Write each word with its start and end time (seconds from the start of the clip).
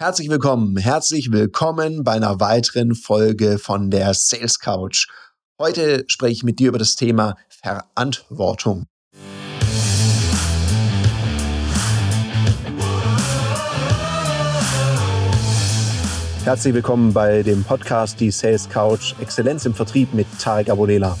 Herzlich 0.00 0.28
willkommen, 0.28 0.76
herzlich 0.76 1.30
willkommen 1.30 2.02
bei 2.02 2.14
einer 2.14 2.40
weiteren 2.40 2.96
Folge 2.96 3.60
von 3.60 3.92
der 3.92 4.12
Sales 4.12 4.58
Couch. 4.58 5.06
Heute 5.56 6.02
spreche 6.08 6.32
ich 6.32 6.42
mit 6.42 6.58
dir 6.58 6.70
über 6.70 6.80
das 6.80 6.96
Thema 6.96 7.36
Verantwortung. 7.48 8.86
Herzlich 16.42 16.74
willkommen 16.74 17.12
bei 17.12 17.44
dem 17.44 17.62
Podcast 17.62 18.18
Die 18.18 18.32
Sales 18.32 18.68
Couch 18.68 19.14
Exzellenz 19.20 19.64
im 19.64 19.74
Vertrieb 19.74 20.12
mit 20.12 20.26
Tarek 20.40 20.70
Abodela. 20.70 21.16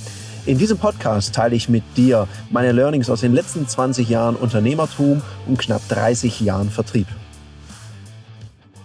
In 0.46 0.58
diesem 0.58 0.78
Podcast 0.78 1.32
teile 1.32 1.54
ich 1.54 1.68
mit 1.68 1.84
dir 1.96 2.26
meine 2.50 2.72
Learnings 2.72 3.08
aus 3.08 3.20
den 3.20 3.34
letzten 3.34 3.68
20 3.68 4.08
Jahren 4.08 4.34
Unternehmertum 4.34 5.22
und 5.46 5.60
knapp 5.60 5.88
30 5.88 6.40
Jahren 6.40 6.70
Vertrieb. 6.70 7.06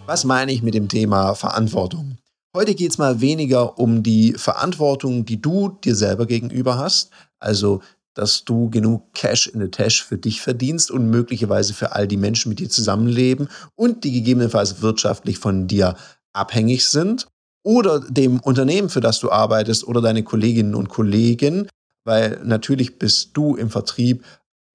Was 0.09 0.23
meine 0.23 0.51
ich 0.51 0.63
mit 0.63 0.73
dem 0.73 0.87
Thema 0.87 1.35
Verantwortung? 1.35 2.17
Heute 2.57 2.73
geht 2.73 2.89
es 2.89 2.97
mal 2.97 3.21
weniger 3.21 3.77
um 3.77 4.01
die 4.01 4.33
Verantwortung, 4.33 5.23
die 5.23 5.39
du 5.39 5.77
dir 5.83 5.93
selber 5.93 6.25
gegenüber 6.25 6.79
hast, 6.79 7.11
also 7.37 7.83
dass 8.15 8.43
du 8.43 8.71
genug 8.71 9.13
Cash 9.13 9.45
in 9.45 9.61
the 9.61 9.67
Tash 9.67 10.03
für 10.03 10.17
dich 10.17 10.41
verdienst 10.41 10.89
und 10.89 11.11
möglicherweise 11.11 11.75
für 11.75 11.91
all 11.91 12.07
die 12.07 12.17
Menschen 12.17 12.49
mit 12.49 12.57
dir 12.57 12.69
zusammenleben 12.69 13.49
und 13.75 14.03
die 14.03 14.11
gegebenenfalls 14.11 14.81
wirtschaftlich 14.81 15.37
von 15.37 15.67
dir 15.67 15.95
abhängig 16.33 16.87
sind 16.87 17.27
oder 17.61 17.99
dem 17.99 18.39
Unternehmen, 18.39 18.89
für 18.89 19.01
das 19.01 19.19
du 19.19 19.29
arbeitest 19.29 19.87
oder 19.87 20.01
deine 20.01 20.23
Kolleginnen 20.23 20.73
und 20.73 20.89
Kollegen, 20.89 21.67
weil 22.03 22.41
natürlich 22.43 22.97
bist 22.97 23.37
du 23.37 23.55
im 23.55 23.69
Vertrieb 23.69 24.25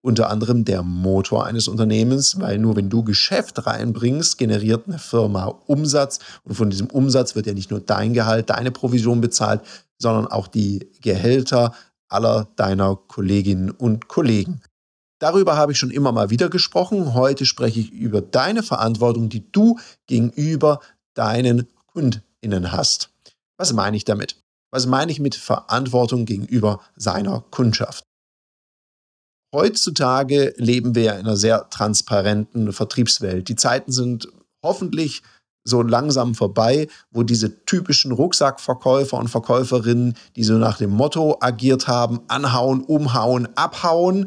unter 0.05 0.29
anderem 0.29 0.67
der 0.67 0.83
Motor 0.83 1.47
eines 1.47 1.67
Unternehmens, 1.67 2.39
weil 2.39 2.59
nur 2.59 2.77
wenn 2.77 2.91
du 2.91 3.03
Geschäft 3.03 3.67
reinbringst, 3.67 4.37
generiert 4.37 4.87
eine 4.87 4.99
Firma 4.99 5.47
Umsatz 5.67 6.19
und 6.45 6.55
von 6.55 6.69
diesem 6.69 6.89
Umsatz 6.89 7.35
wird 7.35 7.47
ja 7.47 7.55
nicht 7.55 7.71
nur 7.71 7.81
dein 7.81 8.13
Gehalt, 8.13 8.51
deine 8.51 8.71
Provision 8.71 9.23
bezahlt, 9.23 9.63
sondern 9.99 10.27
auch 10.27 10.47
die 10.47 10.91
Gehälter 11.01 11.73
aller 12.09 12.49
deiner 12.57 12.97
Kolleginnen 12.97 13.71
und 13.71 14.07
Kollegen. 14.07 14.61
Darüber 15.21 15.57
habe 15.57 15.73
ich 15.73 15.79
schon 15.79 15.91
immer 15.91 16.13
mal 16.13 16.29
wieder 16.29 16.51
gesprochen. 16.51 17.15
Heute 17.15 17.47
spreche 17.47 17.81
ich 17.81 17.91
über 17.91 18.21
deine 18.21 18.63
Verantwortung, 18.63 19.31
die 19.31 19.51
du 19.53 19.79
gegenüber 20.07 20.81
deinen 21.15 21.67
Kundinnen 21.87 22.73
hast. 22.73 23.09
Was 23.57 23.73
meine 23.73 23.97
ich 23.97 24.05
damit? 24.05 24.37
Was 24.71 24.85
meine 24.85 25.11
ich 25.11 25.19
mit 25.19 25.35
Verantwortung 25.35 26.27
gegenüber 26.27 26.81
seiner 26.95 27.43
Kundschaft? 27.51 28.05
Heutzutage 29.55 30.53
leben 30.57 30.97
wir 30.97 31.03
ja 31.05 31.13
in 31.13 31.21
einer 31.21 31.37
sehr 31.37 31.71
transparenten 31.71 32.73
Vertriebswelt. 32.73 33.49
Die 33.49 33.55
Zeiten 33.55 33.93
sind 33.93 34.27
hoffentlich 34.65 35.23
so 35.63 35.81
langsam 35.81 36.35
vorbei, 36.35 36.89
wo 37.13 37.23
diese 37.23 37.65
typischen 37.65 38.11
Rucksackverkäufer 38.11 39.17
und 39.17 39.29
Verkäuferinnen, 39.29 40.15
die 40.35 40.43
so 40.43 40.55
nach 40.55 40.79
dem 40.79 40.91
Motto 40.91 41.37
agiert 41.39 41.87
haben, 41.87 42.23
anhauen, 42.27 42.83
umhauen, 42.83 43.49
abhauen, 43.55 44.27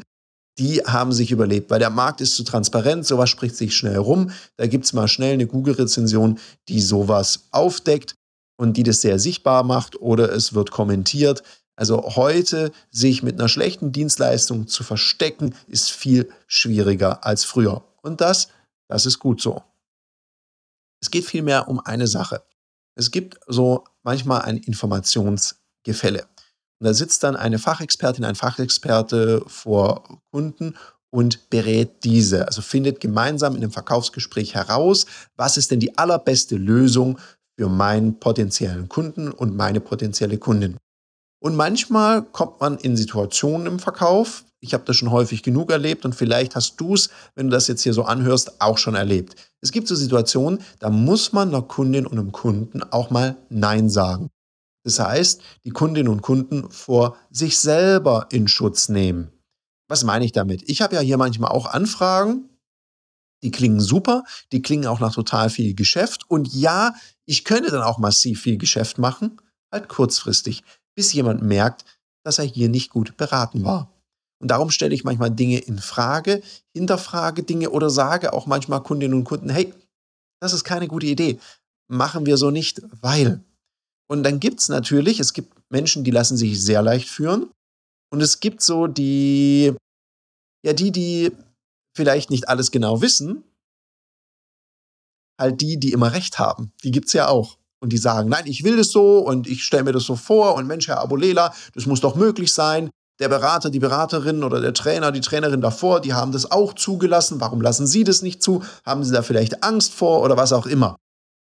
die 0.58 0.78
haben 0.78 1.12
sich 1.12 1.30
überlebt, 1.30 1.70
weil 1.70 1.78
der 1.78 1.90
Markt 1.90 2.22
ist 2.22 2.34
zu 2.34 2.42
transparent, 2.42 3.04
sowas 3.04 3.28
spricht 3.28 3.54
sich 3.54 3.76
schnell 3.76 3.98
rum. 3.98 4.30
Da 4.56 4.66
gibt 4.66 4.86
es 4.86 4.94
mal 4.94 5.08
schnell 5.08 5.34
eine 5.34 5.46
Google-Rezension, 5.46 6.38
die 6.70 6.80
sowas 6.80 7.48
aufdeckt 7.50 8.14
und 8.56 8.78
die 8.78 8.82
das 8.82 9.02
sehr 9.02 9.18
sichtbar 9.18 9.62
macht 9.62 10.00
oder 10.00 10.32
es 10.32 10.54
wird 10.54 10.70
kommentiert. 10.70 11.42
Also 11.78 12.16
heute 12.16 12.72
sich 12.90 13.22
mit 13.22 13.38
einer 13.38 13.48
schlechten 13.48 13.92
Dienstleistung 13.92 14.66
zu 14.66 14.82
verstecken, 14.82 15.54
ist 15.68 15.92
viel 15.92 16.28
schwieriger 16.48 17.24
als 17.24 17.44
früher. 17.44 17.84
Und 18.02 18.20
das, 18.20 18.48
das 18.88 19.06
ist 19.06 19.20
gut 19.20 19.40
so. 19.40 19.62
Es 21.00 21.12
geht 21.12 21.24
vielmehr 21.24 21.68
um 21.68 21.78
eine 21.78 22.08
Sache. 22.08 22.42
Es 22.96 23.12
gibt 23.12 23.38
so 23.46 23.84
manchmal 24.02 24.42
ein 24.42 24.56
Informationsgefälle. 24.56 26.22
Und 26.80 26.84
da 26.84 26.94
sitzt 26.94 27.22
dann 27.22 27.36
eine 27.36 27.60
Fachexpertin, 27.60 28.24
ein 28.24 28.34
Fachexperte 28.34 29.44
vor 29.46 30.20
Kunden 30.32 30.74
und 31.10 31.48
berät 31.48 32.02
diese. 32.02 32.48
Also 32.48 32.60
findet 32.60 32.98
gemeinsam 32.98 33.54
in 33.54 33.62
einem 33.62 33.70
Verkaufsgespräch 33.70 34.56
heraus, 34.56 35.06
was 35.36 35.56
ist 35.56 35.70
denn 35.70 35.78
die 35.78 35.96
allerbeste 35.96 36.56
Lösung 36.56 37.20
für 37.56 37.68
meinen 37.68 38.18
potenziellen 38.18 38.88
Kunden 38.88 39.30
und 39.30 39.54
meine 39.56 39.78
potenzielle 39.78 40.38
Kundin. 40.38 40.76
Und 41.40 41.56
manchmal 41.56 42.22
kommt 42.22 42.60
man 42.60 42.78
in 42.78 42.96
Situationen 42.96 43.66
im 43.66 43.78
Verkauf. 43.78 44.44
Ich 44.60 44.74
habe 44.74 44.84
das 44.84 44.96
schon 44.96 45.12
häufig 45.12 45.42
genug 45.42 45.70
erlebt 45.70 46.04
und 46.04 46.14
vielleicht 46.14 46.56
hast 46.56 46.76
du 46.80 46.94
es, 46.94 47.10
wenn 47.36 47.46
du 47.46 47.52
das 47.52 47.68
jetzt 47.68 47.82
hier 47.82 47.94
so 47.94 48.02
anhörst, 48.02 48.60
auch 48.60 48.76
schon 48.76 48.96
erlebt. 48.96 49.36
Es 49.60 49.70
gibt 49.70 49.86
so 49.86 49.94
Situationen, 49.94 50.60
da 50.80 50.90
muss 50.90 51.32
man 51.32 51.48
einer 51.48 51.62
Kundin 51.62 52.06
und 52.06 52.18
einem 52.18 52.32
Kunden 52.32 52.82
auch 52.82 53.10
mal 53.10 53.36
Nein 53.50 53.88
sagen. 53.88 54.30
Das 54.84 54.98
heißt, 54.98 55.42
die 55.64 55.70
Kundinnen 55.70 56.10
und 56.10 56.22
Kunden 56.22 56.70
vor 56.70 57.16
sich 57.30 57.58
selber 57.58 58.26
in 58.30 58.48
Schutz 58.48 58.88
nehmen. 58.88 59.30
Was 59.88 60.02
meine 60.02 60.24
ich 60.24 60.32
damit? 60.32 60.68
Ich 60.68 60.82
habe 60.82 60.96
ja 60.96 61.00
hier 61.00 61.18
manchmal 61.18 61.50
auch 61.50 61.66
Anfragen, 61.66 62.48
die 63.42 63.50
klingen 63.50 63.80
super, 63.80 64.24
die 64.50 64.62
klingen 64.62 64.86
auch 64.86 65.00
nach 65.00 65.14
total 65.14 65.50
viel 65.50 65.74
Geschäft. 65.74 66.22
Und 66.28 66.52
ja, 66.52 66.94
ich 67.24 67.44
könnte 67.44 67.70
dann 67.70 67.82
auch 67.82 67.98
massiv 67.98 68.42
viel 68.42 68.58
Geschäft 68.58 68.98
machen, 68.98 69.40
halt 69.70 69.88
kurzfristig 69.88 70.62
bis 70.98 71.12
jemand 71.12 71.42
merkt, 71.42 71.84
dass 72.24 72.40
er 72.40 72.44
hier 72.44 72.68
nicht 72.68 72.90
gut 72.90 73.16
beraten 73.16 73.64
war. 73.64 73.88
Und 74.42 74.50
darum 74.50 74.68
stelle 74.68 74.92
ich 74.96 75.04
manchmal 75.04 75.30
Dinge 75.30 75.60
in 75.60 75.78
Frage, 75.78 76.42
hinterfrage 76.74 77.44
Dinge 77.44 77.70
oder 77.70 77.88
sage 77.88 78.32
auch 78.32 78.46
manchmal 78.46 78.82
Kundinnen 78.82 79.16
und 79.16 79.22
Kunden, 79.22 79.48
hey, 79.48 79.72
das 80.42 80.52
ist 80.52 80.64
keine 80.64 80.88
gute 80.88 81.06
Idee. 81.06 81.38
Machen 81.88 82.26
wir 82.26 82.36
so 82.36 82.50
nicht, 82.50 82.82
weil. 83.00 83.44
Und 84.10 84.24
dann 84.24 84.40
gibt 84.40 84.58
es 84.58 84.68
natürlich, 84.68 85.20
es 85.20 85.34
gibt 85.34 85.54
Menschen, 85.70 86.02
die 86.02 86.10
lassen 86.10 86.36
sich 86.36 86.60
sehr 86.60 86.82
leicht 86.82 87.08
führen. 87.08 87.48
Und 88.10 88.20
es 88.20 88.40
gibt 88.40 88.60
so 88.60 88.88
die, 88.88 89.72
ja, 90.66 90.72
die, 90.72 90.90
die 90.90 91.30
vielleicht 91.96 92.30
nicht 92.30 92.48
alles 92.48 92.72
genau 92.72 93.02
wissen, 93.02 93.44
halt 95.40 95.60
die, 95.60 95.78
die 95.78 95.92
immer 95.92 96.12
recht 96.12 96.40
haben. 96.40 96.72
Die 96.82 96.90
gibt 96.90 97.06
es 97.06 97.12
ja 97.12 97.28
auch 97.28 97.56
und 97.80 97.92
die 97.92 97.98
sagen, 97.98 98.28
nein, 98.28 98.44
ich 98.46 98.64
will 98.64 98.76
das 98.76 98.90
so 98.90 99.18
und 99.18 99.46
ich 99.46 99.64
stelle 99.64 99.84
mir 99.84 99.92
das 99.92 100.04
so 100.04 100.16
vor 100.16 100.54
und 100.54 100.66
Mensch, 100.66 100.88
Herr 100.88 101.00
Abulela, 101.00 101.52
das 101.74 101.86
muss 101.86 102.00
doch 102.00 102.14
möglich 102.14 102.52
sein. 102.52 102.90
Der 103.20 103.28
Berater, 103.28 103.70
die 103.70 103.80
Beraterin 103.80 104.44
oder 104.44 104.60
der 104.60 104.74
Trainer, 104.74 105.10
die 105.10 105.20
Trainerin 105.20 105.60
davor, 105.60 106.00
die 106.00 106.14
haben 106.14 106.30
das 106.30 106.50
auch 106.50 106.74
zugelassen. 106.74 107.40
Warum 107.40 107.60
lassen 107.60 107.86
Sie 107.86 108.04
das 108.04 108.22
nicht 108.22 108.42
zu? 108.42 108.62
Haben 108.84 109.02
Sie 109.02 109.12
da 109.12 109.22
vielleicht 109.22 109.64
Angst 109.64 109.92
vor 109.92 110.22
oder 110.22 110.36
was 110.36 110.52
auch 110.52 110.66
immer? 110.66 110.96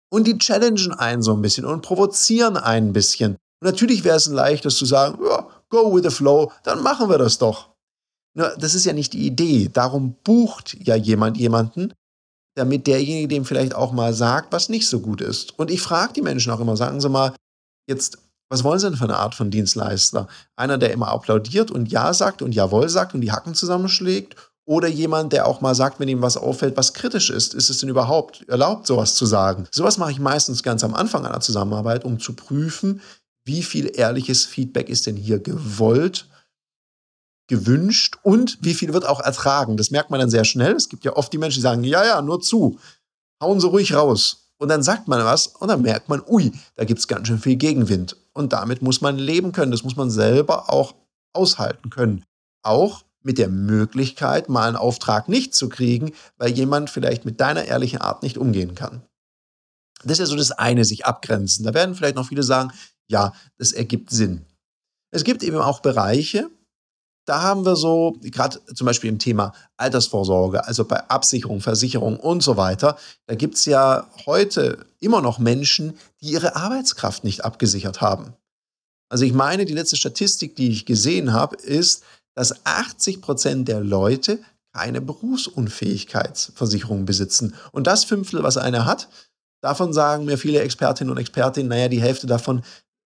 Und 0.10 0.26
die 0.26 0.38
challengen 0.38 0.94
einen 0.94 1.22
so 1.22 1.34
ein 1.34 1.42
bisschen 1.42 1.66
und 1.66 1.82
provozieren 1.82 2.58
einen 2.58 2.90
ein 2.90 2.94
bisschen. 2.94 3.34
Und 3.62 3.66
natürlich 3.66 4.04
wäre 4.04 4.18
es 4.18 4.28
ein 4.28 4.34
leichtes 4.34 4.78
zu 4.78 4.86
sagen, 4.86 5.20
ja, 5.24 5.48
go 5.70 5.94
with 5.94 6.04
the 6.04 6.10
flow, 6.10 6.52
dann 6.64 6.82
machen 6.82 7.10
wir 7.10 7.18
das 7.18 7.38
doch. 7.38 7.70
Nur, 8.34 8.56
das 8.58 8.74
ist 8.76 8.86
ja 8.86 8.94
nicht 8.94 9.14
die 9.14 9.26
Idee. 9.26 9.70
Darum 9.72 10.16
bucht 10.24 10.78
ja 10.80 10.96
jemand 10.96 11.38
jemanden, 11.38 11.94
damit 12.58 12.88
derjenige 12.88 13.28
dem 13.28 13.46
vielleicht 13.46 13.76
auch 13.76 13.92
mal 13.92 14.14
sagt, 14.14 14.52
was 14.52 14.70
nicht 14.70 14.88
so 14.88 15.00
gut 15.00 15.22
ist. 15.22 15.58
Und 15.60 15.70
ich 15.70 15.82
frage 15.82 16.14
die 16.14 16.22
Menschen 16.22 16.52
auch 16.52 16.60
immer, 16.60 16.76
sagen 16.76 17.00
Sie 17.00 17.10
mal, 17.10 17.34
jetzt, 17.88 18.18
was 18.50 18.64
wollen 18.64 18.80
Sie 18.80 18.88
denn 18.88 18.98
für 18.98 19.04
eine 19.04 19.18
Art 19.18 19.36
von 19.36 19.52
Dienstleister? 19.52 20.28
Einer, 20.56 20.78
der 20.78 20.92
immer 20.92 21.10
applaudiert 21.10 21.70
und 21.70 21.92
Ja 21.92 22.14
sagt 22.14 22.42
und 22.42 22.54
Jawohl 22.56 22.90
sagt 22.90 23.14
und 23.14 23.22
die 23.22 23.32
Hacken 23.32 23.54
zusammenschlägt? 23.54 24.36
Oder 24.66 24.90
jemand, 24.90 25.32
der 25.32 25.48
auch 25.48 25.62
mal 25.62 25.76
sagt, 25.76 26.00
wenn 26.00 26.10
ihm 26.10 26.22
was 26.22 26.36
auffällt, 26.36 26.76
was 26.76 26.94
kritisch 26.94 27.30
ist, 27.30 27.54
ist 27.54 27.70
es 27.70 27.80
denn 27.80 27.88
überhaupt 27.88 28.48
erlaubt, 28.50 28.86
sowas 28.86 29.16
zu 29.16 29.26
sagen? 29.26 29.66
Sowas 29.72 29.98
mache 29.98 30.12
ich 30.12 30.20
meistens 30.20 30.62
ganz 30.62 30.84
am 30.84 30.94
Anfang 30.94 31.26
einer 31.26 31.40
Zusammenarbeit, 31.40 32.04
um 32.04 32.20
zu 32.20 32.34
prüfen, 32.34 33.02
wie 33.46 33.64
viel 33.64 33.90
ehrliches 33.96 34.46
Feedback 34.46 34.90
ist 34.90 35.06
denn 35.06 35.16
hier 35.16 35.40
gewollt 35.40 36.28
gewünscht 37.48 38.18
und 38.24 38.58
wie 38.62 38.74
viel 38.74 38.94
wird 38.94 39.06
auch 39.06 39.20
ertragen. 39.20 39.78
Das 39.78 39.92
merkt 39.92 40.10
man 40.10 40.20
dann 40.20 40.30
sehr 40.30 40.44
schnell. 40.44 40.74
Es 40.74 40.90
gibt 40.90 41.06
ja 41.06 41.16
oft 41.16 41.32
die 41.32 41.38
Menschen, 41.38 41.58
die 41.58 41.64
sagen, 41.64 41.84
ja, 41.84 42.06
ja, 42.06 42.22
nur 42.22 42.42
zu, 42.42 42.78
hauen 43.42 43.60
Sie 43.60 43.68
ruhig 43.68 43.94
raus. 43.94 44.52
Und 44.58 44.70
dann 44.70 44.84
sagt 44.84 45.08
man 45.08 45.24
was 45.24 45.48
und 45.48 45.68
dann 45.68 45.82
merkt 45.82 46.10
man, 46.10 46.22
ui, 46.28 46.52
da 46.76 46.84
gibt 46.84 47.00
es 47.00 47.08
ganz 47.08 47.28
schön 47.28 47.40
viel 47.40 47.56
Gegenwind. 47.56 48.18
Und 48.34 48.54
damit 48.54 48.82
muss 48.82 49.02
man 49.02 49.18
leben 49.18 49.52
können. 49.52 49.72
Das 49.72 49.84
muss 49.84 49.96
man 49.96 50.10
selber 50.10 50.72
auch 50.72 50.96
aushalten 51.34 51.90
können. 51.90 52.24
Auch 52.64 53.04
mit 53.22 53.38
der 53.38 53.50
Möglichkeit, 53.50 54.50
mal 54.50 54.68
einen 54.68 54.78
Auftrag 54.78 55.28
nicht 55.30 55.54
zu 55.54 55.70
kriegen, 55.70 56.12
weil 56.38 56.52
jemand 56.52 56.90
vielleicht 56.90 57.26
mit 57.26 57.40
deiner 57.40 57.66
ehrlichen 57.66 58.00
Art 58.00 58.24
nicht 58.24 58.38
umgehen 58.38 58.74
kann. 58.74 59.04
Das 60.04 60.14
ist 60.14 60.20
ja 60.20 60.26
so 60.26 60.36
das 60.36 60.52
eine, 60.52 60.86
sich 60.86 61.06
abgrenzen. 61.06 61.66
Da 61.66 61.74
werden 61.74 61.96
vielleicht 61.96 62.16
noch 62.16 62.28
viele 62.28 62.44
sagen, 62.44 62.72
ja, 63.08 63.34
das 63.58 63.72
ergibt 63.72 64.12
Sinn. 64.12 64.46
Es 65.12 65.24
gibt 65.24 65.44
eben 65.44 65.58
auch 65.58 65.82
Bereiche, 65.82 66.50
da 67.28 67.42
haben 67.42 67.66
wir 67.66 67.76
so, 67.76 68.16
gerade 68.22 68.60
zum 68.74 68.86
Beispiel 68.86 69.10
im 69.10 69.20
Thema 69.20 69.54
Altersvorsorge, 69.76 70.66
also 70.66 70.86
bei 70.86 71.10
Absicherung, 71.10 71.60
Versicherung 71.60 72.20
und 72.20 72.42
so 72.42 72.56
weiter, 72.56 72.98
da 73.28 73.36
gibt 73.36 73.56
es 73.56 73.66
ja 73.66 74.08
heute 74.26 74.86
immer 75.00 75.22
noch 75.22 75.38
Menschen, 75.38 75.98
die 76.22 76.32
ihre 76.32 76.56
Arbeitskraft 76.56 77.26
nicht 77.26 77.44
abgesichert 77.44 78.02
haben. 78.02 78.34
Also 79.10 79.26
ich 79.26 79.34
meine, 79.34 79.66
die 79.66 79.74
letzte 79.74 79.98
Statistik, 79.98 80.56
die 80.56 80.70
ich 80.70 80.86
gesehen 80.86 81.34
habe, 81.34 81.58
ist, 81.58 82.04
dass 82.34 82.66
80 82.66 83.22
Prozent 83.22 83.68
der 83.68 83.82
Leute 83.82 84.40
keine 84.74 85.02
Berufsunfähigkeitsversicherung 85.02 87.06
besitzen. 87.06 87.56
Und 87.72 87.88
das 87.88 88.06
Fünftel, 88.06 88.44
was 88.44 88.58
einer 88.58 88.86
hat, 88.86 89.10
Davon 89.62 89.92
sagen 89.92 90.26
mir 90.26 90.38
viele 90.38 90.62
Expertinnen 90.62 91.12
und 91.12 91.18
Expertinnen, 91.18 91.70
naja, 91.70 91.88
die 91.88 92.02
Hälfte 92.02 92.28
davon 92.28 92.62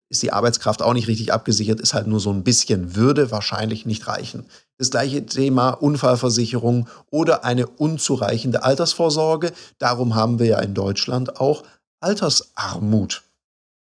ist 0.10 0.24
die 0.24 0.34
Arbeitskraft 0.34 0.82
auch 0.82 0.94
nicht 0.94 1.08
richtig 1.08 1.32
abgesichert, 1.32 1.80
ist 1.80 1.94
halt 1.94 2.08
nur 2.08 2.20
so 2.20 2.32
ein 2.32 2.44
bisschen, 2.44 2.96
würde 2.96 3.32
wahrscheinlich 3.32 3.86
nicht 3.86 4.08
reichen. 4.08 4.46
Das 4.78 4.90
gleiche 4.90 5.26
Thema 5.26 5.72
Unfallversicherung 5.72 6.88
oder 7.12 7.46
eine 7.46 7.68
unzureichende 7.68 8.64
Altersvorsorge. 8.64 9.52
Darum 9.78 10.16
haben 10.16 10.40
wir 10.40 10.48
ja 10.48 10.60
in 10.60 10.74
Deutschland 10.74 11.40
auch 11.40 11.64
Altersarmut. 12.00 13.24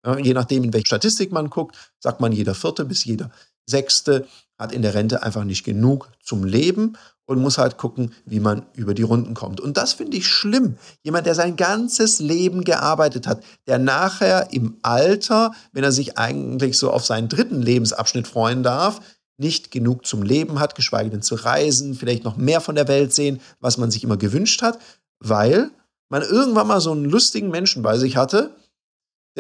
Ja, 0.05 0.19
je 0.19 0.35
nachdem, 0.35 0.65
in 0.65 0.73
welche 0.73 0.87
Statistik 0.87 1.31
man 1.31 1.51
guckt, 1.51 1.77
sagt 2.01 2.21
man, 2.21 2.33
jeder 2.33 2.55
vierte 2.55 2.85
bis 2.85 3.05
jeder 3.05 3.31
sechste 3.67 4.27
hat 4.59 4.73
in 4.73 4.83
der 4.83 4.95
Rente 4.95 5.23
einfach 5.23 5.45
nicht 5.45 5.65
genug 5.65 6.11
zum 6.23 6.45
Leben 6.45 6.97
und 7.31 7.41
muss 7.41 7.59
halt 7.59 7.77
gucken, 7.77 8.13
wie 8.27 8.41
man 8.41 8.67
über 8.75 8.93
die 8.93 9.05
Runden 9.05 9.35
kommt. 9.35 9.61
Und 9.61 9.77
das 9.77 9.93
finde 9.93 10.17
ich 10.17 10.27
schlimm. 10.27 10.75
Jemand, 11.05 11.27
der 11.27 11.37
sein 11.37 11.55
ganzes 11.55 12.19
Leben 12.19 12.65
gearbeitet 12.65 13.29
hat, 13.29 13.45
der 13.69 13.79
nachher 13.79 14.53
im 14.53 14.79
Alter, 14.83 15.53
wenn 15.71 15.85
er 15.85 15.93
sich 15.93 16.19
eigentlich 16.19 16.77
so 16.77 16.91
auf 16.91 17.07
seinen 17.07 17.29
dritten 17.29 17.63
Lebensabschnitt 17.63 18.27
freuen 18.27 18.65
darf, 18.65 19.01
nicht 19.39 19.71
genug 19.71 20.07
zum 20.07 20.25
Leben 20.25 20.59
hat, 20.59 20.75
geschweige 20.75 21.11
denn 21.11 21.23
zu 21.23 21.37
reisen, 21.37 21.95
vielleicht 21.95 22.25
noch 22.25 22.37
mehr 22.37 22.61
von 22.61 22.75
der 22.75 22.89
Welt 22.89 23.15
sehen, 23.15 23.41
was 23.61 23.79
man 23.79 23.93
sich 23.93 24.03
immer 24.03 24.17
gewünscht 24.17 24.61
hat, 24.61 24.81
weil 25.21 25.71
man 26.09 26.23
irgendwann 26.23 26.67
mal 26.67 26.81
so 26.81 26.91
einen 26.91 27.05
lustigen 27.05 27.51
Menschen 27.51 27.85
bei 27.85 27.97
sich 27.97 28.17
hatte, 28.17 28.57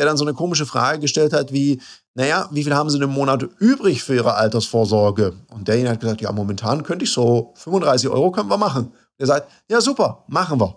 der 0.00 0.06
dann 0.06 0.16
so 0.16 0.24
eine 0.24 0.32
komische 0.32 0.64
Frage 0.64 0.98
gestellt 0.98 1.34
hat 1.34 1.52
wie, 1.52 1.78
naja, 2.14 2.48
wie 2.52 2.64
viel 2.64 2.74
haben 2.74 2.88
Sie 2.88 2.98
im 2.98 3.10
Monat 3.10 3.42
übrig 3.58 4.02
für 4.02 4.14
Ihre 4.14 4.32
Altersvorsorge? 4.32 5.34
Und 5.48 5.68
derjenige 5.68 5.92
hat 5.92 6.00
gesagt, 6.00 6.22
ja, 6.22 6.32
momentan 6.32 6.84
könnte 6.84 7.04
ich 7.04 7.12
so 7.12 7.52
35 7.56 8.08
Euro 8.08 8.30
können 8.30 8.48
wir 8.48 8.56
machen. 8.56 8.94
Er 9.18 9.26
sagt, 9.26 9.52
ja, 9.68 9.82
super, 9.82 10.24
machen 10.26 10.58
wir. 10.58 10.74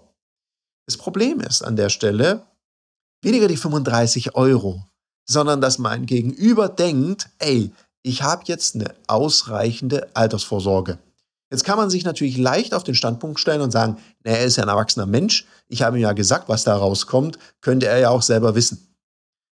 Das 0.87 0.97
Problem 0.97 1.39
ist 1.39 1.61
an 1.61 1.77
der 1.77 1.87
Stelle 1.87 2.41
weniger 3.23 3.47
die 3.47 3.55
35 3.55 4.35
Euro, 4.35 4.83
sondern 5.25 5.61
dass 5.61 5.79
mein 5.79 6.05
Gegenüber 6.05 6.67
denkt, 6.67 7.29
ey, 7.39 7.71
ich 8.01 8.23
habe 8.23 8.43
jetzt 8.47 8.75
eine 8.75 8.93
ausreichende 9.07 10.09
Altersvorsorge. 10.13 10.97
Jetzt 11.49 11.63
kann 11.63 11.77
man 11.77 11.89
sich 11.89 12.03
natürlich 12.03 12.35
leicht 12.35 12.73
auf 12.73 12.83
den 12.83 12.95
Standpunkt 12.95 13.39
stellen 13.39 13.61
und 13.61 13.71
sagen, 13.71 13.95
na, 14.25 14.31
er 14.31 14.43
ist 14.43 14.57
ja 14.57 14.63
ein 14.63 14.69
erwachsener 14.69 15.05
Mensch, 15.05 15.45
ich 15.69 15.81
habe 15.81 15.97
ihm 15.97 16.01
ja 16.01 16.11
gesagt, 16.11 16.49
was 16.49 16.65
da 16.65 16.75
rauskommt, 16.75 17.39
könnte 17.61 17.87
er 17.87 17.99
ja 17.99 18.09
auch 18.09 18.21
selber 18.21 18.53
wissen. 18.55 18.92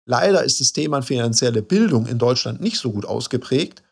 Leider 0.08 0.43
ist 0.43 0.58
das 0.58 0.72
Thema 0.72 1.02
finanzielle 1.02 1.60
Bildung 1.60 2.06
in 2.06 2.19
Deutschland 2.19 2.62
nicht 2.62 2.78
so 2.78 2.93
gut 2.93 3.05
ausgeprägt. 3.05 3.82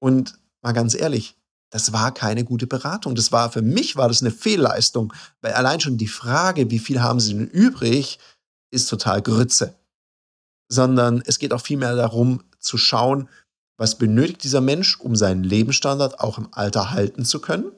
Und 0.00 0.38
mal 0.62 0.70
ganz 0.70 0.94
ehrlich, 0.94 1.34
das 1.70 1.92
war 1.92 2.14
keine 2.14 2.44
gute 2.44 2.68
Beratung. 2.68 3.16
Das 3.16 3.32
war 3.32 3.50
für 3.50 3.62
mich 3.62 3.96
war 3.96 4.06
das 4.06 4.22
eine 4.22 4.30
Fehlleistung, 4.30 5.12
weil 5.40 5.54
allein 5.54 5.80
schon 5.80 5.98
die 5.98 6.06
Frage, 6.06 6.70
wie 6.70 6.78
viel 6.78 7.02
haben 7.02 7.18
Sie 7.18 7.34
denn 7.34 7.48
übrig, 7.48 8.20
ist 8.70 8.88
total 8.88 9.22
Grütze. 9.22 9.74
Sondern 10.70 11.20
es 11.26 11.40
geht 11.40 11.52
auch 11.52 11.60
vielmehr 11.60 11.96
darum 11.96 12.44
zu 12.60 12.78
schauen, 12.78 13.28
was 13.76 13.98
benötigt 13.98 14.44
dieser 14.44 14.60
Mensch, 14.60 15.00
um 15.00 15.16
seinen 15.16 15.42
Lebensstandard 15.42 16.20
auch 16.20 16.38
im 16.38 16.46
Alter 16.52 16.92
halten 16.92 17.24
zu 17.24 17.40
können. 17.40 17.72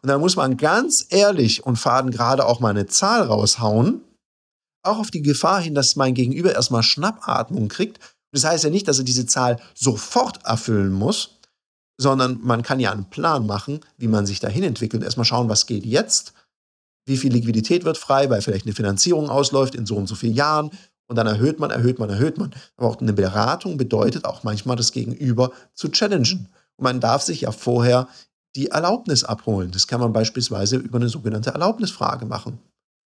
Und 0.00 0.08
dann 0.08 0.20
muss 0.20 0.36
man 0.36 0.56
ganz 0.56 1.06
ehrlich 1.10 1.66
und 1.66 1.76
faden 1.76 2.10
gerade 2.10 2.46
auch 2.46 2.60
mal 2.60 2.70
eine 2.70 2.86
Zahl 2.86 3.20
raushauen, 3.22 4.00
auch 4.84 4.98
auf 4.98 5.10
die 5.10 5.22
Gefahr 5.22 5.60
hin, 5.60 5.74
dass 5.74 5.96
mein 5.96 6.14
Gegenüber 6.14 6.54
erstmal 6.54 6.82
Schnappatmung 6.82 7.68
kriegt. 7.68 7.98
Das 8.32 8.44
heißt 8.44 8.64
ja 8.64 8.70
nicht, 8.70 8.88
dass 8.88 8.98
er 8.98 9.04
diese 9.04 9.26
Zahl 9.26 9.60
sofort 9.74 10.44
erfüllen 10.44 10.92
muss, 10.92 11.38
sondern 11.96 12.40
man 12.42 12.62
kann 12.62 12.80
ja 12.80 12.90
einen 12.90 13.08
Plan 13.08 13.46
machen, 13.46 13.80
wie 13.96 14.08
man 14.08 14.26
sich 14.26 14.40
dahin 14.40 14.64
entwickelt. 14.64 15.02
Erstmal 15.02 15.24
schauen, 15.24 15.48
was 15.48 15.66
geht 15.66 15.86
jetzt, 15.86 16.32
wie 17.06 17.16
viel 17.16 17.32
Liquidität 17.32 17.84
wird 17.84 17.98
frei, 17.98 18.30
weil 18.30 18.42
vielleicht 18.42 18.66
eine 18.66 18.74
Finanzierung 18.74 19.28
ausläuft 19.30 19.74
in 19.74 19.86
so 19.86 19.96
und 19.96 20.06
so 20.06 20.14
vielen 20.14 20.34
Jahren. 20.34 20.70
Und 21.06 21.16
dann 21.16 21.26
erhöht 21.26 21.60
man, 21.60 21.70
erhöht 21.70 21.98
man, 21.98 22.10
erhöht 22.10 22.38
man. 22.38 22.54
Aber 22.76 22.88
auch 22.88 23.00
eine 23.00 23.12
Beratung 23.12 23.76
bedeutet 23.76 24.24
auch 24.24 24.42
manchmal 24.42 24.76
das 24.76 24.92
Gegenüber 24.92 25.52
zu 25.74 25.90
challengen. 25.90 26.48
Und 26.76 26.84
man 26.84 27.00
darf 27.00 27.22
sich 27.22 27.42
ja 27.42 27.52
vorher 27.52 28.08
die 28.56 28.68
Erlaubnis 28.68 29.24
abholen. 29.24 29.70
Das 29.70 29.86
kann 29.86 30.00
man 30.00 30.12
beispielsweise 30.12 30.76
über 30.76 30.98
eine 30.98 31.08
sogenannte 31.08 31.50
Erlaubnisfrage 31.50 32.24
machen. 32.24 32.58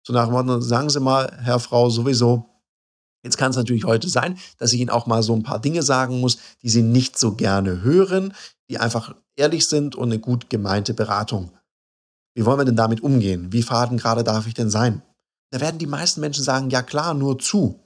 So 0.07 0.13
nach 0.13 0.27
dem 0.27 0.31
Motto, 0.31 0.61
sagen 0.61 0.89
Sie 0.89 1.01
mal, 1.01 1.37
Herr, 1.41 1.59
Frau, 1.59 1.89
sowieso. 1.89 2.45
Jetzt 3.25 3.37
kann 3.37 3.51
es 3.51 3.57
natürlich 3.57 3.83
heute 3.83 4.07
sein, 4.07 4.39
dass 4.57 4.71
ich 4.71 4.79
Ihnen 4.79 4.89
auch 4.89 5.05
mal 5.05 5.21
so 5.21 5.35
ein 5.35 5.43
paar 5.43 5.59
Dinge 5.59 5.83
sagen 5.83 6.21
muss, 6.21 6.37
die 6.61 6.69
Sie 6.69 6.81
nicht 6.81 7.19
so 7.19 7.33
gerne 7.33 7.81
hören, 7.81 8.33
die 8.69 8.77
einfach 8.77 9.13
ehrlich 9.35 9.67
sind 9.67 9.97
und 9.97 10.07
eine 10.07 10.19
gut 10.19 10.49
gemeinte 10.49 10.93
Beratung. 10.93 11.51
Wie 12.35 12.45
wollen 12.45 12.57
wir 12.57 12.63
denn 12.63 12.77
damit 12.77 13.01
umgehen? 13.01 13.51
Wie 13.51 13.63
faden 13.63 13.97
gerade 13.97 14.23
darf 14.23 14.47
ich 14.47 14.53
denn 14.53 14.69
sein? 14.69 15.01
Da 15.51 15.59
werden 15.59 15.77
die 15.77 15.87
meisten 15.87 16.21
Menschen 16.21 16.45
sagen, 16.45 16.69
ja 16.69 16.83
klar, 16.83 17.13
nur 17.13 17.37
zu. 17.37 17.77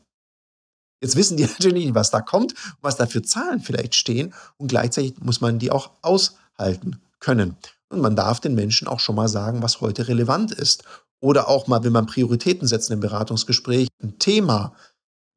Jetzt 1.02 1.16
wissen 1.16 1.38
die 1.38 1.46
natürlich 1.60 1.86
nicht, 1.86 1.96
was 1.96 2.12
da 2.12 2.22
kommt 2.22 2.52
und 2.52 2.84
was 2.84 2.98
da 2.98 3.08
für 3.08 3.24
Zahlen 3.24 3.62
vielleicht 3.62 3.96
stehen 3.96 4.32
und 4.58 4.68
gleichzeitig 4.68 5.16
muss 5.22 5.42
man 5.42 5.58
die 5.58 5.72
auch 5.72 5.90
aushalten 6.04 7.02
können. 7.20 7.58
Und 7.90 8.00
man 8.00 8.16
darf 8.16 8.40
den 8.40 8.54
Menschen 8.54 8.88
auch 8.88 9.00
schon 9.00 9.16
mal 9.16 9.28
sagen, 9.28 9.64
was 9.64 9.82
heute 9.82 10.08
relevant 10.08 10.52
ist 10.52 10.84
oder 11.22 11.48
auch 11.48 11.68
mal, 11.68 11.84
wenn 11.84 11.94
man 11.94 12.08
Prioritäten 12.08 12.68
setzt 12.68 12.90
im 12.90 13.00
Beratungsgespräch, 13.00 13.88
ein 14.04 14.20
Thema, 14.20 14.74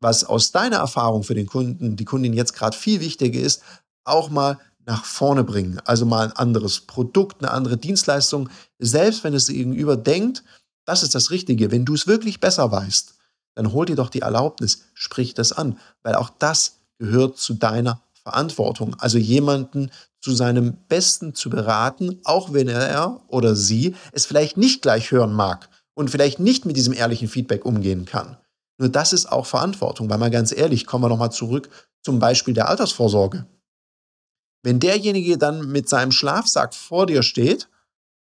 was 0.01 0.25
aus 0.25 0.51
deiner 0.51 0.79
Erfahrung 0.79 1.23
für 1.23 1.35
den 1.35 1.47
Kunden, 1.47 1.97
die 1.97 2.05
Kundin 2.05 2.33
jetzt 2.33 2.55
gerade 2.55 2.77
viel 2.77 3.01
wichtiger 3.01 3.41
ist, 3.41 3.63
auch 4.05 4.31
mal 4.31 4.59
nach 4.87 5.05
vorne 5.05 5.45
bringen. 5.45 5.81
Also 5.85 6.05
mal 6.05 6.27
ein 6.27 6.33
anderes 6.33 6.81
Produkt, 6.81 7.43
eine 7.43 7.53
andere 7.53 7.77
Dienstleistung. 7.77 8.51
Selbst 8.79 9.25
wenn 9.25 9.35
es 9.35 9.47
gegenüber 9.47 9.97
denkt, 9.97 10.43
das 10.85 11.03
ist 11.03 11.15
das 11.15 11.31
Richtige. 11.31 11.71
Wenn 11.71 11.85
du 11.85 11.95
es 11.95 12.07
wirklich 12.07 12.41
besser 12.41 12.71
weißt, 12.71 13.15
dann 13.55 13.73
hol 13.73 13.87
dir 13.87 13.97
doch 13.97 14.11
die 14.11 14.21
Erlaubnis, 14.21 14.85
sprich 14.95 15.33
das 15.33 15.53
an, 15.53 15.79
weil 16.03 16.17
auch 16.17 16.31
das 16.39 16.81
gehört 16.99 17.39
zu 17.39 17.55
deiner 17.55 18.03
Verantwortung. 18.23 18.95
Also 18.99 19.17
jemanden 19.17 19.91
zu 20.21 20.35
seinem 20.35 20.77
Besten 20.89 21.35
zu 21.35 21.51
beraten, 21.51 22.21
auch 22.25 22.53
wenn 22.53 22.69
er 22.69 23.23
oder 23.29 23.55
sie 23.55 23.95
es 24.13 24.27
vielleicht 24.27 24.57
nicht 24.57 24.83
gleich 24.83 25.11
hören 25.11 25.33
mag 25.33 25.69
und 25.95 26.11
vielleicht 26.11 26.39
nicht 26.41 26.67
mit 26.67 26.77
diesem 26.77 26.93
ehrlichen 26.93 27.29
Feedback 27.29 27.65
umgehen 27.65 28.05
kann. 28.05 28.37
Nur 28.79 28.89
das 28.89 29.13
ist 29.13 29.31
auch 29.31 29.47
Verantwortung, 29.47 30.11
weil 30.11 30.19
mal 30.19 30.31
ganz 30.31 30.53
ehrlich, 30.53 30.87
kommen 30.87 31.05
wir 31.05 31.09
nochmal 31.09 31.33
zurück 31.33 31.69
zum 32.03 32.19
Beispiel 32.19 32.55
der 32.55 32.69
Altersvorsorge. 32.69 33.47
Wenn 34.63 34.81
derjenige 34.81 35.39
dann 35.39 35.71
mit 35.71 35.89
seinem 35.89 36.11
Schlafsack 36.11 36.75
vor 36.75 37.07
dir 37.07 37.23
steht, 37.23 37.69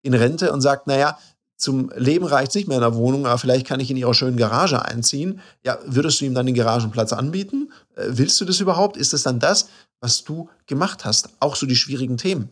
in 0.02 0.14
Rente 0.14 0.52
und 0.52 0.60
sagt, 0.60 0.86
naja, 0.86 1.18
zum 1.56 1.90
Leben 1.96 2.24
reicht 2.24 2.50
es 2.50 2.54
nicht 2.54 2.68
mehr 2.68 2.76
in 2.76 2.82
der 2.82 2.94
Wohnung, 2.94 3.26
aber 3.26 3.36
vielleicht 3.36 3.66
kann 3.66 3.80
ich 3.80 3.90
in 3.90 3.96
ihrer 3.96 4.14
schönen 4.14 4.36
Garage 4.36 4.80
einziehen. 4.84 5.40
Ja, 5.64 5.78
würdest 5.84 6.20
du 6.20 6.24
ihm 6.24 6.34
dann 6.34 6.46
den 6.46 6.54
Garagenplatz 6.54 7.12
anbieten? 7.12 7.72
Äh, 7.96 8.04
willst 8.10 8.40
du 8.40 8.44
das 8.44 8.60
überhaupt? 8.60 8.96
Ist 8.96 9.12
das 9.12 9.24
dann 9.24 9.40
das, 9.40 9.68
was 10.00 10.22
du 10.22 10.48
gemacht 10.66 11.04
hast? 11.04 11.30
Auch 11.40 11.56
so 11.56 11.66
die 11.66 11.74
schwierigen 11.74 12.16
Themen. 12.16 12.50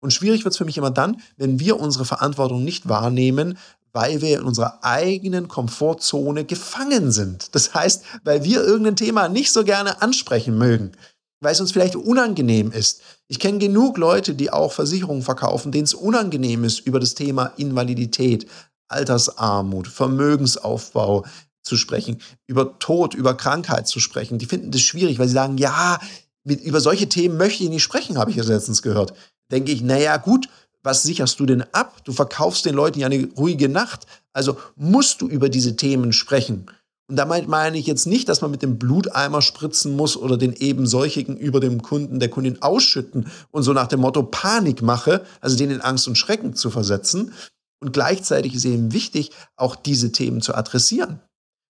Und 0.00 0.12
schwierig 0.12 0.44
wird 0.44 0.52
es 0.52 0.58
für 0.58 0.64
mich 0.64 0.78
immer 0.78 0.90
dann, 0.90 1.20
wenn 1.36 1.60
wir 1.60 1.78
unsere 1.78 2.06
Verantwortung 2.06 2.64
nicht 2.64 2.88
wahrnehmen, 2.88 3.58
weil 3.92 4.20
wir 4.20 4.38
in 4.38 4.44
unserer 4.44 4.84
eigenen 4.84 5.48
Komfortzone 5.48 6.44
gefangen 6.44 7.10
sind. 7.12 7.54
Das 7.54 7.74
heißt, 7.74 8.04
weil 8.24 8.44
wir 8.44 8.62
irgendein 8.62 8.96
Thema 8.96 9.28
nicht 9.28 9.52
so 9.52 9.64
gerne 9.64 10.02
ansprechen 10.02 10.56
mögen, 10.56 10.92
weil 11.40 11.52
es 11.52 11.60
uns 11.60 11.72
vielleicht 11.72 11.96
unangenehm 11.96 12.72
ist. 12.72 13.02
Ich 13.28 13.38
kenne 13.38 13.58
genug 13.58 13.98
Leute, 13.98 14.34
die 14.34 14.52
auch 14.52 14.72
Versicherungen 14.72 15.22
verkaufen, 15.22 15.72
denen 15.72 15.84
es 15.84 15.94
unangenehm 15.94 16.64
ist, 16.64 16.80
über 16.80 17.00
das 17.00 17.14
Thema 17.14 17.52
Invalidität, 17.56 18.46
Altersarmut, 18.88 19.88
Vermögensaufbau 19.88 21.24
zu 21.62 21.76
sprechen, 21.76 22.20
über 22.46 22.78
Tod, 22.78 23.14
über 23.14 23.36
Krankheit 23.36 23.86
zu 23.86 24.00
sprechen. 24.00 24.38
Die 24.38 24.46
finden 24.46 24.70
das 24.70 24.80
schwierig, 24.80 25.18
weil 25.18 25.28
sie 25.28 25.34
sagen, 25.34 25.58
ja, 25.58 26.00
mit, 26.44 26.60
über 26.62 26.80
solche 26.80 27.08
Themen 27.08 27.36
möchte 27.36 27.62
ich 27.62 27.70
nicht 27.70 27.82
sprechen, 27.82 28.18
habe 28.18 28.30
ich 28.30 28.36
ja 28.36 28.44
letztens 28.44 28.82
gehört. 28.82 29.14
Denke 29.52 29.72
ich, 29.72 29.82
naja, 29.82 30.16
gut, 30.16 30.48
was 30.82 31.02
sicherst 31.02 31.38
du 31.40 31.46
denn 31.46 31.64
ab? 31.72 32.02
Du 32.04 32.12
verkaufst 32.12 32.64
den 32.64 32.74
Leuten 32.74 33.00
ja 33.00 33.06
eine 33.06 33.28
ruhige 33.36 33.68
Nacht. 33.68 34.06
Also 34.32 34.56
musst 34.76 35.20
du 35.20 35.28
über 35.28 35.48
diese 35.48 35.76
Themen 35.76 36.12
sprechen. 36.12 36.66
Und 37.08 37.16
damit 37.16 37.48
meine 37.48 37.76
ich 37.76 37.86
jetzt 37.86 38.06
nicht, 38.06 38.28
dass 38.28 38.40
man 38.40 38.52
mit 38.52 38.62
dem 38.62 38.78
Bluteimer 38.78 39.42
spritzen 39.42 39.96
muss 39.96 40.16
oder 40.16 40.36
den 40.36 40.52
eben 40.52 40.86
solchigen 40.86 41.36
über 41.36 41.58
dem 41.58 41.82
Kunden, 41.82 42.20
der 42.20 42.30
Kundin 42.30 42.62
ausschütten 42.62 43.26
und 43.50 43.64
so 43.64 43.72
nach 43.72 43.88
dem 43.88 44.00
Motto 44.00 44.22
Panik 44.22 44.80
mache, 44.80 45.24
also 45.40 45.56
den 45.56 45.72
in 45.72 45.80
Angst 45.80 46.06
und 46.06 46.16
Schrecken 46.16 46.54
zu 46.54 46.70
versetzen. 46.70 47.32
Und 47.80 47.92
gleichzeitig 47.92 48.54
ist 48.54 48.64
eben 48.64 48.92
wichtig, 48.92 49.32
auch 49.56 49.74
diese 49.74 50.12
Themen 50.12 50.40
zu 50.40 50.54
adressieren. 50.54 51.20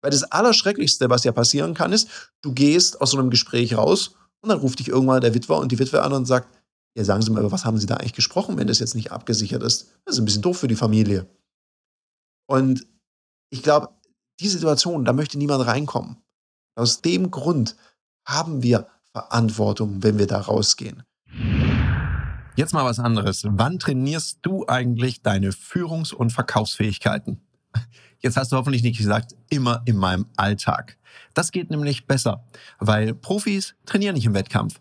Weil 0.03 0.11
das 0.11 0.25
Allerschrecklichste, 0.25 1.09
was 1.09 1.23
ja 1.23 1.31
passieren 1.31 1.75
kann, 1.75 1.93
ist, 1.93 2.09
du 2.43 2.53
gehst 2.53 3.01
aus 3.01 3.13
so 3.13 3.19
einem 3.19 3.31
Gespräch 3.31 3.77
raus 3.77 4.17
und 4.41 4.49
dann 4.49 4.59
ruft 4.59 4.81
dich 4.81 4.89
irgendwann 4.89 5.21
der 5.21 5.35
Witwer 5.35 5.59
und 5.59 5.71
die 5.71 5.79
Witwe 5.79 6.03
an 6.03 6.13
und 6.13 6.27
sagt, 6.27 6.58
ja, 6.99 7.05
sagen 7.05 7.23
Sie 7.23 7.31
mal, 7.31 7.39
über 7.39 7.53
was 7.53 7.65
haben 7.65 7.79
Sie 7.79 7.87
da 7.87 7.95
eigentlich 7.95 8.13
gesprochen, 8.13 8.57
wenn 8.57 8.67
das 8.67 8.81
jetzt 8.81 8.97
nicht 8.97 9.13
abgesichert 9.13 9.63
ist? 9.63 9.93
Das 10.05 10.17
ist 10.17 10.19
ein 10.19 10.25
bisschen 10.25 10.43
doof 10.43 10.59
für 10.59 10.67
die 10.67 10.75
Familie. 10.75 11.29
Und 12.49 12.85
ich 13.51 13.63
glaube, 13.63 13.91
die 14.41 14.49
Situation, 14.49 15.05
da 15.05 15.13
möchte 15.13 15.39
niemand 15.39 15.65
reinkommen. 15.65 16.17
Aus 16.75 17.01
dem 17.01 17.31
Grund 17.31 17.77
haben 18.27 18.65
wir 18.65 18.89
Verantwortung, 19.13 20.03
wenn 20.03 20.19
wir 20.19 20.27
da 20.27 20.41
rausgehen. 20.41 21.05
Jetzt 22.57 22.75
mal 22.75 22.85
was 22.85 22.99
anderes. 22.99 23.45
Wann 23.45 23.79
trainierst 23.79 24.41
du 24.43 24.67
eigentlich 24.67 25.23
deine 25.23 25.53
Führungs- 25.53 26.13
und 26.13 26.33
Verkaufsfähigkeiten? 26.33 27.41
Jetzt 28.19 28.37
hast 28.37 28.51
du 28.51 28.57
hoffentlich 28.57 28.83
nicht 28.83 28.99
gesagt, 28.99 29.37
immer 29.51 29.83
in 29.85 29.97
meinem 29.97 30.27
Alltag. 30.37 30.99
Das 31.33 31.53
geht 31.53 31.71
nämlich 31.71 32.09
besser, 32.09 32.45
weil 32.81 33.15
Profis 33.15 33.77
trainieren 33.87 34.17
nicht 34.17 34.27
im 34.27 34.35
Wettkampf. 34.35 34.81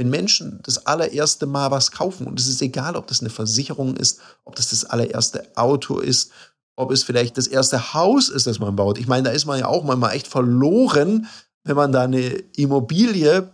Wenn 0.00 0.08
Menschen 0.08 0.60
das 0.62 0.86
allererste 0.86 1.44
Mal 1.44 1.70
was 1.70 1.90
kaufen, 1.90 2.26
und 2.26 2.40
es 2.40 2.48
ist 2.48 2.62
egal, 2.62 2.96
ob 2.96 3.06
das 3.06 3.20
eine 3.20 3.28
Versicherung 3.28 3.98
ist, 3.98 4.18
ob 4.46 4.56
das 4.56 4.70
das 4.70 4.86
allererste 4.86 5.54
Auto 5.58 5.98
ist, 5.98 6.32
ob 6.74 6.90
es 6.90 7.02
vielleicht 7.02 7.36
das 7.36 7.46
erste 7.46 7.92
Haus 7.92 8.30
ist, 8.30 8.46
das 8.46 8.58
man 8.58 8.74
baut. 8.76 8.96
Ich 8.96 9.06
meine, 9.06 9.24
da 9.24 9.30
ist 9.30 9.44
man 9.44 9.58
ja 9.58 9.66
auch 9.66 9.84
manchmal 9.84 10.14
echt 10.14 10.26
verloren, 10.26 11.28
wenn 11.64 11.76
man 11.76 11.92
da 11.92 12.00
eine 12.00 12.28
Immobilie, 12.56 13.52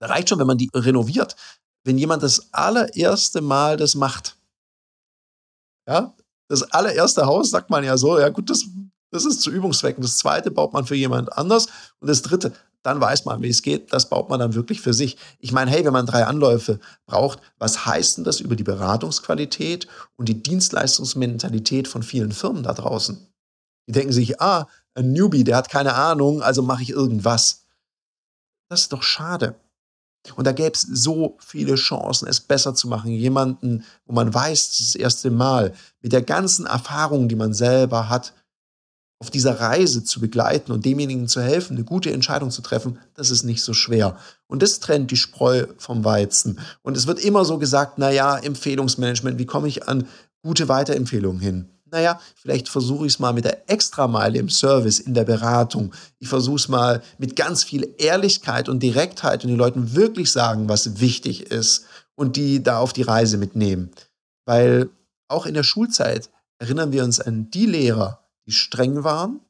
da 0.00 0.06
reicht 0.06 0.28
schon, 0.28 0.38
wenn 0.38 0.46
man 0.46 0.58
die 0.58 0.68
renoviert. 0.74 1.34
Wenn 1.82 1.96
jemand 1.96 2.22
das 2.22 2.52
allererste 2.52 3.40
Mal 3.40 3.78
das 3.78 3.94
macht, 3.94 4.36
ja, 5.88 6.14
das 6.46 6.62
allererste 6.72 7.24
Haus 7.24 7.48
sagt 7.48 7.70
man 7.70 7.84
ja 7.84 7.96
so, 7.96 8.18
ja 8.18 8.28
gut, 8.28 8.50
das, 8.50 8.66
das 9.10 9.24
ist 9.24 9.40
zu 9.40 9.50
Übungszwecken. 9.50 10.02
Das 10.02 10.18
zweite 10.18 10.50
baut 10.50 10.74
man 10.74 10.84
für 10.84 10.94
jemand 10.94 11.32
anders 11.32 11.68
und 12.00 12.08
das 12.08 12.20
dritte, 12.20 12.52
dann 12.84 13.00
weiß 13.00 13.24
man, 13.24 13.42
wie 13.42 13.48
es 13.48 13.62
geht. 13.62 13.92
Das 13.92 14.10
baut 14.10 14.28
man 14.28 14.38
dann 14.38 14.54
wirklich 14.54 14.80
für 14.82 14.92
sich. 14.92 15.16
Ich 15.40 15.52
meine, 15.52 15.70
hey, 15.70 15.84
wenn 15.84 15.92
man 15.92 16.06
drei 16.06 16.26
Anläufe 16.26 16.78
braucht, 17.06 17.40
was 17.58 17.86
heißt 17.86 18.18
denn 18.18 18.24
das 18.24 18.40
über 18.40 18.56
die 18.56 18.62
Beratungsqualität 18.62 19.88
und 20.16 20.28
die 20.28 20.42
Dienstleistungsmentalität 20.42 21.88
von 21.88 22.02
vielen 22.02 22.30
Firmen 22.30 22.62
da 22.62 22.74
draußen? 22.74 23.26
Die 23.88 23.92
denken 23.92 24.12
sich, 24.12 24.40
ah, 24.40 24.68
ein 24.94 25.12
Newbie, 25.12 25.44
der 25.44 25.56
hat 25.56 25.70
keine 25.70 25.94
Ahnung, 25.94 26.42
also 26.42 26.62
mache 26.62 26.82
ich 26.82 26.90
irgendwas. 26.90 27.64
Das 28.68 28.82
ist 28.82 28.92
doch 28.92 29.02
schade. 29.02 29.54
Und 30.36 30.46
da 30.46 30.52
gäbe 30.52 30.72
es 30.74 30.82
so 30.82 31.36
viele 31.40 31.76
Chancen, 31.76 32.28
es 32.28 32.40
besser 32.40 32.74
zu 32.74 32.86
machen. 32.88 33.10
Jemanden, 33.10 33.84
wo 34.04 34.12
man 34.12 34.32
weiß, 34.32 34.68
das 34.68 34.78
das 34.78 34.94
erste 34.94 35.30
Mal, 35.30 35.74
mit 36.02 36.12
der 36.12 36.22
ganzen 36.22 36.66
Erfahrung, 36.66 37.28
die 37.28 37.36
man 37.36 37.54
selber 37.54 38.10
hat, 38.10 38.34
auf 39.24 39.30
dieser 39.30 39.58
Reise 39.58 40.04
zu 40.04 40.20
begleiten 40.20 40.70
und 40.70 40.84
demjenigen 40.84 41.28
zu 41.28 41.40
helfen, 41.40 41.78
eine 41.78 41.84
gute 41.86 42.12
Entscheidung 42.12 42.50
zu 42.50 42.60
treffen, 42.60 42.98
das 43.14 43.30
ist 43.30 43.42
nicht 43.42 43.62
so 43.62 43.72
schwer. 43.72 44.18
Und 44.48 44.62
das 44.62 44.80
trennt 44.80 45.10
die 45.10 45.16
Spreu 45.16 45.64
vom 45.78 46.04
Weizen. 46.04 46.60
Und 46.82 46.94
es 46.98 47.06
wird 47.06 47.20
immer 47.20 47.46
so 47.46 47.56
gesagt, 47.56 47.96
naja, 47.96 48.36
Empfehlungsmanagement, 48.36 49.38
wie 49.38 49.46
komme 49.46 49.66
ich 49.66 49.88
an 49.88 50.06
gute 50.42 50.68
Weiterempfehlungen 50.68 51.40
hin? 51.40 51.70
Naja, 51.90 52.20
vielleicht 52.36 52.68
versuche 52.68 53.06
ich 53.06 53.14
es 53.14 53.18
mal 53.18 53.32
mit 53.32 53.46
der 53.46 53.70
Extrameile 53.70 54.38
im 54.38 54.50
Service, 54.50 55.00
in 55.00 55.14
der 55.14 55.24
Beratung. 55.24 55.94
Ich 56.18 56.28
versuche 56.28 56.56
es 56.56 56.68
mal 56.68 57.02
mit 57.16 57.34
ganz 57.34 57.64
viel 57.64 57.94
Ehrlichkeit 57.96 58.68
und 58.68 58.82
Direktheit 58.82 59.42
und 59.42 59.48
den 59.48 59.56
Leuten 59.56 59.94
wirklich 59.94 60.30
sagen, 60.30 60.68
was 60.68 61.00
wichtig 61.00 61.50
ist 61.50 61.86
und 62.14 62.36
die 62.36 62.62
da 62.62 62.78
auf 62.78 62.92
die 62.92 63.02
Reise 63.02 63.38
mitnehmen. 63.38 63.90
Weil 64.44 64.90
auch 65.28 65.46
in 65.46 65.54
der 65.54 65.62
Schulzeit 65.62 66.28
erinnern 66.58 66.92
wir 66.92 67.04
uns 67.04 67.20
an 67.20 67.50
die 67.50 67.64
Lehrer, 67.66 68.23
die 68.46 68.52
streng 68.52 69.04
waren, 69.04 69.40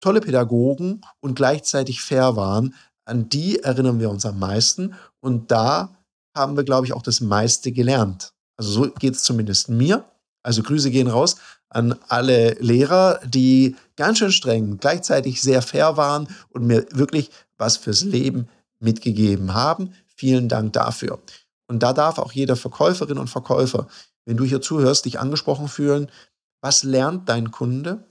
tolle 0.00 0.20
Pädagogen 0.20 1.02
und 1.20 1.34
gleichzeitig 1.34 2.00
fair 2.02 2.36
waren. 2.36 2.74
An 3.04 3.28
die 3.28 3.58
erinnern 3.60 4.00
wir 4.00 4.10
uns 4.10 4.24
am 4.24 4.38
meisten. 4.38 4.94
Und 5.20 5.50
da 5.50 5.96
haben 6.34 6.56
wir, 6.56 6.64
glaube 6.64 6.86
ich, 6.86 6.92
auch 6.92 7.02
das 7.02 7.20
meiste 7.20 7.72
gelernt. 7.72 8.32
Also 8.56 8.70
so 8.70 8.90
geht 8.90 9.14
es 9.14 9.22
zumindest 9.22 9.68
mir. 9.68 10.04
Also 10.42 10.62
Grüße 10.62 10.90
gehen 10.90 11.08
raus 11.08 11.36
an 11.68 11.96
alle 12.08 12.54
Lehrer, 12.54 13.20
die 13.24 13.76
ganz 13.96 14.18
schön 14.18 14.32
streng, 14.32 14.78
gleichzeitig 14.78 15.40
sehr 15.40 15.62
fair 15.62 15.96
waren 15.96 16.28
und 16.48 16.66
mir 16.66 16.86
wirklich 16.90 17.30
was 17.58 17.76
fürs 17.76 18.02
Leben 18.02 18.48
mitgegeben 18.80 19.54
haben. 19.54 19.92
Vielen 20.06 20.48
Dank 20.48 20.72
dafür. 20.72 21.20
Und 21.68 21.82
da 21.82 21.92
darf 21.92 22.18
auch 22.18 22.32
jeder 22.32 22.56
Verkäuferin 22.56 23.18
und 23.18 23.28
Verkäufer, 23.28 23.86
wenn 24.24 24.36
du 24.36 24.44
hier 24.44 24.60
zuhörst, 24.60 25.04
dich 25.04 25.20
angesprochen 25.20 25.68
fühlen, 25.68 26.10
was 26.60 26.82
lernt 26.82 27.28
dein 27.28 27.50
Kunde 27.50 28.04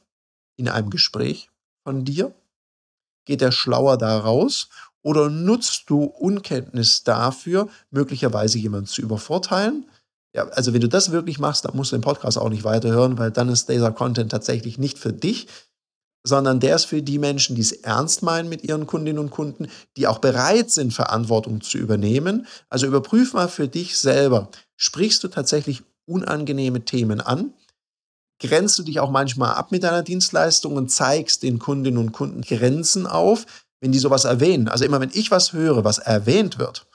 in 0.58 0.68
einem 0.68 0.90
Gespräch 0.90 1.50
von 1.84 2.06
dir? 2.06 2.34
Geht 3.26 3.42
er 3.42 3.52
schlauer 3.52 3.98
da 3.98 4.20
raus? 4.20 4.70
Oder 5.02 5.30
nutzt 5.30 5.90
du 5.90 6.04
Unkenntnis 6.04 7.04
dafür, 7.04 7.70
möglicherweise 7.90 8.58
jemanden 8.58 8.88
zu 8.88 9.02
übervorteilen? 9.02 9.90
Ja, 10.36 10.48
also 10.50 10.74
wenn 10.74 10.82
du 10.82 10.90
das 10.90 11.12
wirklich 11.12 11.40
machst, 11.40 11.66
dann 11.66 11.76
musst 11.76 11.92
du 11.92 11.98
den 11.98 12.04
Podcast 12.04 12.38
auch 12.38 12.50
nicht 12.50 12.64
weiterhören, 12.64 13.18
weil 13.18 13.32
dann 13.32 13.50
ist 13.50 13.70
dieser 13.70 13.92
Content 13.92 14.32
tatsächlich 14.32 14.78
nicht 14.78 15.00
für 15.00 15.14
dich, 15.14 15.48
sondern 16.24 16.60
der 16.60 16.76
ist 16.76 16.86
für 16.86 17.02
die 17.02 17.18
Menschen, 17.18 17.56
die 17.56 17.62
es 17.62 17.72
ernst 17.72 18.24
meinen 18.24 18.50
mit 18.50 18.64
ihren 18.64 18.86
Kundinnen 18.86 19.20
und 19.20 19.32
Kunden, 19.32 19.68
die 19.96 20.06
auch 20.06 20.20
bereit 20.20 20.70
sind, 20.70 20.94
Verantwortung 20.94 21.62
zu 21.62 21.78
übernehmen. 21.78 22.46
Also 22.70 22.86
überprüf 22.86 23.34
mal 23.34 23.48
für 23.48 23.68
dich 23.68 23.98
selber, 23.98 24.50
sprichst 24.76 25.24
du 25.24 25.30
tatsächlich 25.30 25.82
unangenehme 26.06 26.84
Themen 26.86 27.22
an? 27.22 27.54
Grenzt 28.40 28.80
du 28.80 28.84
dich 28.84 29.00
auch 29.00 29.12
manchmal 29.12 29.54
ab 29.54 29.72
mit 29.72 29.84
deiner 29.84 30.04
Dienstleistung 30.04 30.76
und 30.76 30.90
zeigst 30.90 31.44
den 31.44 31.60
Kundinnen 31.60 32.00
und 32.00 32.12
Kunden 32.12 32.42
Grenzen 32.42 33.06
auf, 33.06 33.46
wenn 33.82 33.92
die 33.92 34.00
sowas 34.00 34.26
erwähnen. 34.26 34.68
Also 34.68 34.86
immer 34.86 35.00
wenn 35.00 35.12
ich 35.14 35.32
was 35.32 35.54
höre, 35.54 35.84
was 35.84 35.98
erwähnt 36.00 36.60
wird, 36.60 36.88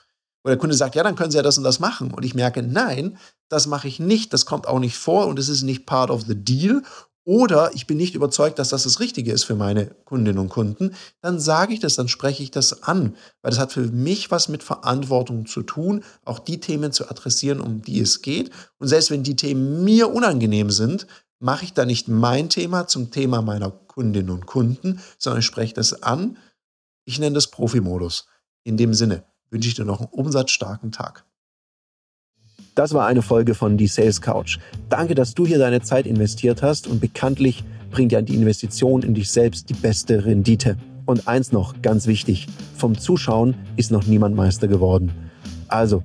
wo 0.43 0.49
der 0.49 0.59
Kunde 0.59 0.75
sagt, 0.75 0.95
ja, 0.95 1.03
dann 1.03 1.17
können 1.17 1.31
Sie 1.31 1.37
ja 1.37 1.43
das 1.43 1.59
und 1.59 1.65
das 1.65 1.81
machen. 1.81 2.13
Und 2.13 2.25
ich 2.25 2.35
merke, 2.35 2.63
nein, 2.63 3.19
das 3.49 3.67
mache 3.67 3.89
ich 3.89 4.01
nicht, 4.01 4.33
das 4.33 4.47
kommt 4.47 4.67
auch 4.67 4.79
nicht 4.79 4.97
vor 4.97 5.27
und 5.27 5.39
es 5.39 5.49
ist 5.49 5.63
nicht 5.63 5.87
part 5.87 6.11
of 6.11 6.23
the 6.27 6.35
deal. 6.35 6.83
Oder 7.27 7.71
ich 7.75 7.87
bin 7.87 7.97
nicht 7.97 8.15
überzeugt, 8.15 8.59
dass 8.59 8.69
das 8.69 8.83
das 8.83 9.01
Richtige 9.01 9.33
ist 9.33 9.45
für 9.45 9.55
meine 9.55 9.87
Kundinnen 10.05 10.39
und 10.39 10.51
Kunden, 10.51 10.95
dann 11.23 11.41
sage 11.41 11.73
ich 11.73 11.81
das, 11.81 11.95
dann 11.95 12.09
spreche 12.09 12.43
ich 12.43 12.51
das 12.51 12.83
an, 12.83 13.17
weil 13.41 13.51
das 13.51 13.59
hat 13.59 13.73
für 13.73 13.81
mich 13.81 14.31
was 14.31 14.49
mit 14.49 14.63
Verantwortung 14.63 15.47
zu 15.47 15.63
tun, 15.63 16.05
auch 16.27 16.39
die 16.39 16.61
Themen 16.61 16.93
zu 16.93 17.09
adressieren, 17.09 17.63
um 17.63 17.81
die 17.81 17.99
es 18.01 18.21
geht. 18.21 18.51
Und 18.79 18.89
selbst 18.89 19.11
wenn 19.11 19.23
die 19.23 19.37
Themen 19.37 19.85
mir 19.85 20.13
unangenehm 20.13 20.71
sind, 20.71 21.07
mache 21.45 21.67
ich 21.67 21.75
da 21.75 21.85
nicht 21.85 22.09
mein 22.09 22.49
Thema 22.49 22.87
zum 22.87 23.11
Thema 23.11 23.43
meiner 23.43 23.71
Kundinnen 23.71 24.31
und 24.31 24.47
Kunden, 24.47 25.01
sondern 25.19 25.41
ich 25.41 25.45
spreche 25.45 25.75
das 25.75 26.03
an. 26.03 26.39
Ich 27.05 27.19
nenne 27.19 27.35
das 27.35 27.51
Profimodus. 27.51 28.27
In 28.65 28.79
dem 28.79 28.95
Sinne 28.95 29.25
wünsche 29.51 29.69
ich 29.69 29.75
dir 29.75 29.85
noch 29.85 30.01
einen 30.01 30.09
umsatzstarken 30.09 30.91
Tag. 30.91 31.27
Das 32.75 32.95
war 32.95 33.07
eine 33.07 33.21
Folge 33.21 33.55
von 33.55 33.77
Die 33.77 33.89
Sales 33.89 34.23
Couch. 34.23 34.59
Danke, 34.89 35.15
dass 35.15 35.35
du 35.35 35.47
hier 35.47 35.59
deine 35.59 35.83
Zeit 35.83 36.07
investiert 36.07 36.63
hast 36.63 36.87
und 36.87 36.99
bekanntlich 36.99 37.63
bringt 37.91 38.13
ja 38.13 38.23
die 38.23 38.35
Investition 38.35 39.03
in 39.03 39.13
dich 39.13 39.31
selbst 39.31 39.69
die 39.69 39.75
beste 39.75 40.25
Rendite. 40.25 40.79
Und 41.05 41.29
eins 41.29 41.53
noch, 41.53 41.83
ganz 41.83 42.07
wichtig, 42.07 42.47
vom 42.75 42.97
Zuschauen 42.97 43.55
ist 43.77 43.91
noch 43.91 44.07
niemand 44.07 44.35
Meister 44.35 44.67
geworden. 44.67 45.13
Also, 45.69 46.05